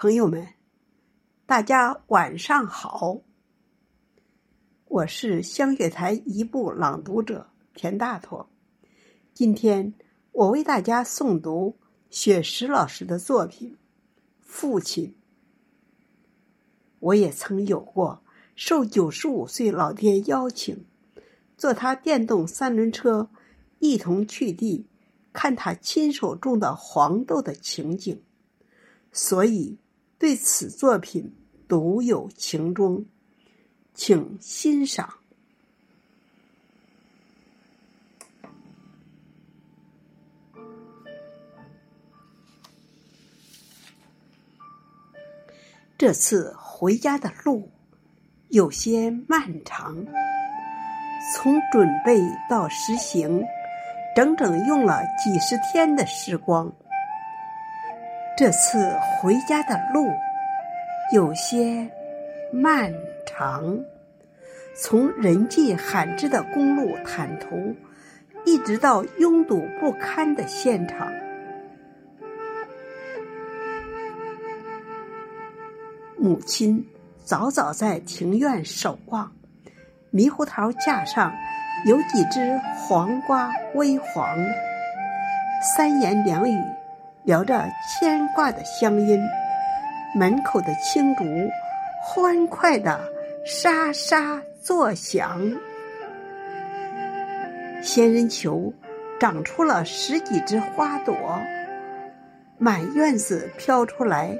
[0.00, 0.46] 朋友们，
[1.44, 3.20] 大家晚上好。
[4.84, 8.48] 我是香雪台一部朗读者田大坨。
[9.34, 9.92] 今天
[10.30, 11.76] 我为大家诵读
[12.10, 13.72] 雪石老师的作品
[14.38, 15.06] 《父亲》。
[17.00, 18.22] 我也曾有过
[18.54, 20.86] 受九十五岁老爹邀请，
[21.56, 23.30] 坐他电动三轮车，
[23.80, 24.86] 一同去地
[25.32, 28.22] 看他亲手种的黄豆的情景，
[29.10, 29.80] 所以。
[30.18, 31.32] 对此作品
[31.68, 33.06] 独有情衷，
[33.94, 35.14] 请欣赏。
[45.96, 47.70] 这次回家的路
[48.48, 50.04] 有些漫长，
[51.34, 53.44] 从准备到实行，
[54.16, 56.72] 整整用了几十天的时光。
[58.38, 60.12] 这次回家的路
[61.12, 61.90] 有些
[62.52, 62.94] 漫
[63.26, 63.76] 长，
[64.76, 67.74] 从人迹罕至的公路坦途，
[68.46, 71.12] 一直到拥堵不堪的现场。
[76.16, 76.86] 母亲
[77.24, 79.32] 早早在庭院守望，
[80.12, 81.34] 猕猴桃架上
[81.86, 84.38] 有几只黄瓜微黄，
[85.74, 86.56] 三言两语。
[87.28, 89.20] 聊着牵挂的乡音，
[90.14, 91.24] 门口的青竹
[92.02, 92.98] 欢快的
[93.44, 95.38] 沙沙作响。
[97.82, 98.72] 仙人球
[99.20, 101.14] 长出了十几只花朵，
[102.56, 104.34] 满院子飘出来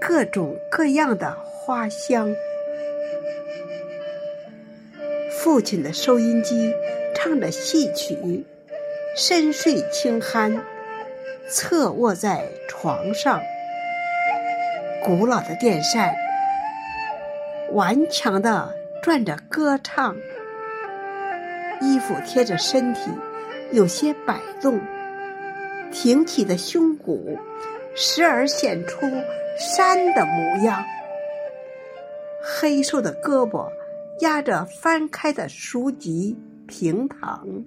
[0.00, 2.32] 各种各样的花香。
[5.32, 6.72] 父亲的收音机
[7.12, 8.46] 唱着戏曲，
[9.16, 10.60] 深睡轻酣。
[11.52, 13.40] 侧卧在床上，
[15.02, 16.14] 古老的电扇
[17.72, 20.16] 顽强的转着歌唱，
[21.80, 23.10] 衣服贴着身体
[23.72, 24.80] 有些摆动，
[25.90, 27.36] 挺起的胸骨
[27.96, 29.00] 时而显出
[29.58, 30.84] 山的模样，
[32.40, 33.68] 黑瘦的胳膊
[34.20, 37.64] 压着翻开的书籍平躺。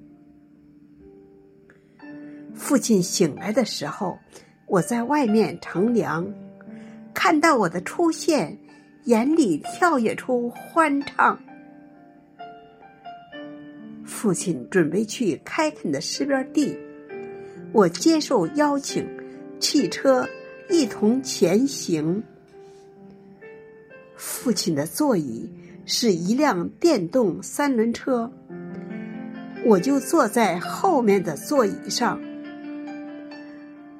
[2.64, 4.18] 父亲醒来的时候，
[4.68, 6.26] 我在外面乘凉，
[7.14, 8.58] 看到我的出现，
[9.04, 11.38] 眼里跳跃出欢畅。
[14.06, 16.74] 父亲准备去开垦的石边地，
[17.74, 19.06] 我接受邀请，
[19.60, 20.26] 汽车
[20.70, 22.24] 一同前行。
[24.16, 25.52] 父亲的座椅
[25.86, 28.32] 是一辆电动三轮车，
[29.66, 32.18] 我就坐在后面的座椅上。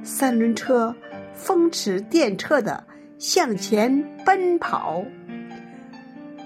[0.04, 0.94] 三轮车
[1.34, 2.84] 风驰电掣的
[3.18, 5.04] 向前奔跑，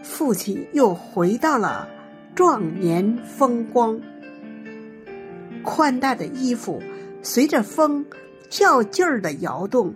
[0.03, 1.89] 父亲又回到了
[2.35, 3.99] 壮年风光。
[5.63, 6.81] 宽大的衣服
[7.21, 8.05] 随着风
[8.47, 9.95] 较劲儿的摇动，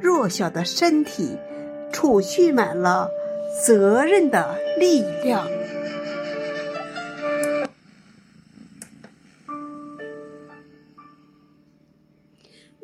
[0.00, 1.36] 弱小的身体
[1.90, 3.08] 储蓄满了
[3.64, 5.48] 责任的力量。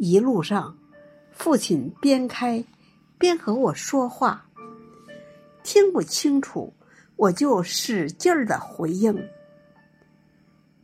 [0.02, 0.78] 一路上，
[1.30, 2.64] 父亲边开
[3.18, 4.46] 边和我说话，
[5.62, 6.72] 听不清楚，
[7.16, 9.28] 我就使劲儿的回应。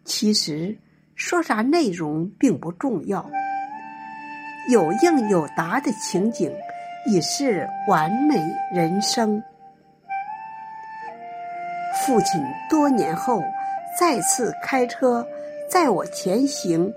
[0.04, 0.76] 其实
[1.14, 3.30] 说啥内容并不重要，
[4.70, 6.54] 有应有答的情景
[7.06, 8.38] 已是完美
[8.70, 9.42] 人生。
[12.04, 12.38] 父亲
[12.68, 13.42] 多年后
[13.98, 15.26] 再次开车
[15.70, 16.92] 载我前行。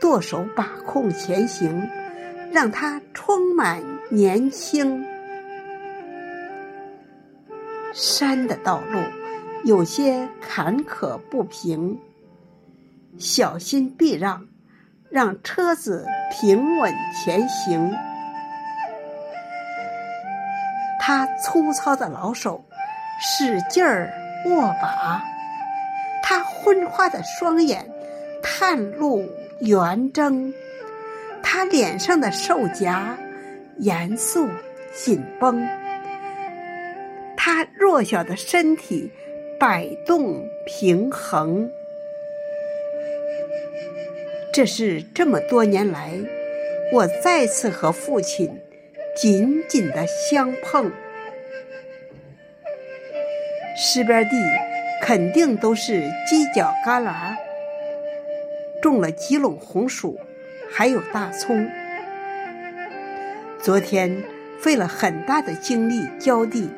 [0.00, 1.88] 舵手把控前行，
[2.52, 5.04] 让他充满年轻。
[7.92, 9.00] 山的道路
[9.64, 11.98] 有些坎坷不平，
[13.18, 14.46] 小心避让，
[15.08, 17.90] 让车子平稳前行。
[21.00, 22.64] 他粗糙的老手
[23.20, 24.12] 使劲儿
[24.46, 25.22] 握把，
[26.22, 27.90] 他昏花的双眼
[28.42, 29.26] 探路。
[29.60, 30.52] 圆睁，
[31.42, 33.16] 他脸上的瘦颊
[33.78, 34.46] 严肃
[34.94, 35.66] 紧绷，
[37.36, 39.10] 他弱小的身体
[39.58, 41.70] 摆动平衡。
[44.52, 46.12] 这是这么多年来，
[46.92, 48.60] 我再次和父亲
[49.16, 50.92] 紧紧的相碰。
[53.74, 54.36] 石边地
[55.02, 57.45] 肯定都是犄角旮旯。
[58.86, 60.16] 种了几垄红薯，
[60.70, 61.68] 还有大葱。
[63.60, 64.22] 昨天
[64.60, 66.70] 费了很大的精力浇地，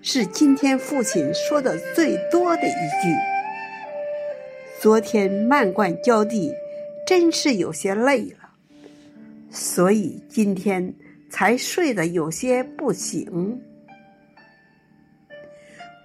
[0.00, 3.14] 是今天父亲说的最多的一句。
[4.80, 6.50] 昨天漫灌浇地，
[7.06, 8.48] 真是有些累了，
[9.50, 10.94] 所以今天
[11.28, 13.60] 才睡得有些不醒。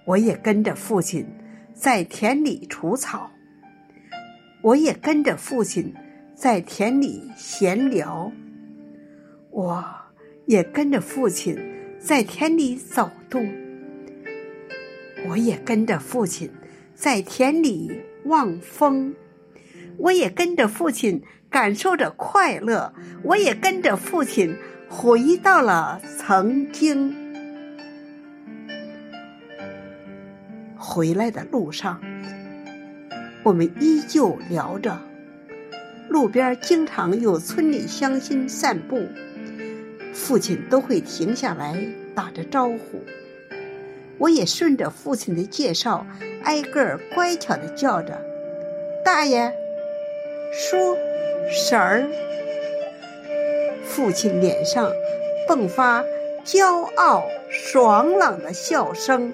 [0.04, 1.26] 我也跟着父亲
[1.72, 3.30] 在田里除草，
[4.62, 5.94] 我也跟着父亲
[6.34, 8.30] 在田里闲聊。
[9.50, 9.84] 我
[10.46, 11.58] 也跟着父亲
[11.98, 13.52] 在田里走动，
[15.28, 16.50] 我也跟着父亲
[16.94, 19.14] 在田里望风，
[19.98, 24.56] 我也跟着父亲感受着快乐，我也跟着父亲
[24.88, 27.16] 回到了曾经。
[30.76, 32.00] 回来的路上，
[33.42, 35.00] 我们依旧聊着，
[36.08, 39.08] 路边经常有村里乡亲散步。
[40.12, 43.02] 父亲都会停下来打着招呼，
[44.18, 46.06] 我也顺着父亲的介绍，
[46.42, 48.20] 挨个儿乖巧的叫着
[49.04, 49.52] “大爷、
[50.52, 50.96] 叔、
[51.50, 52.06] 婶儿”。
[53.86, 54.92] 父亲脸上
[55.48, 56.04] 迸发
[56.44, 59.32] 骄傲爽朗的笑声。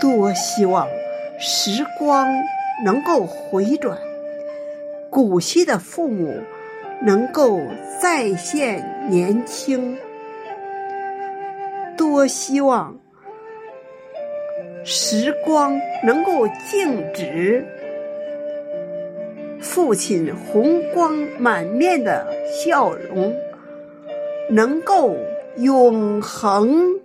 [0.00, 0.88] 多希望
[1.38, 2.28] 时光
[2.84, 3.98] 能够回转，
[5.10, 6.40] 古稀的父母。
[7.00, 7.60] 能够
[8.02, 9.96] 再现年轻，
[11.96, 12.98] 多希望
[14.82, 17.64] 时光能够静止，
[19.60, 23.32] 父亲红光满面的笑容
[24.50, 25.16] 能够
[25.58, 26.97] 永恒。